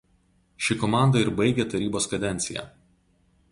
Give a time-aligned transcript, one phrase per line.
[0.67, 2.67] Ši komanda ir baigė tarybos kadenciją.